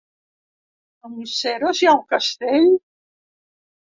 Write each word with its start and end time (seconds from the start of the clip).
A 1.07 1.09
Museros 1.17 1.83
hi 1.83 1.89
ha 1.91 1.93
un 1.99 2.03
castell? 2.15 2.67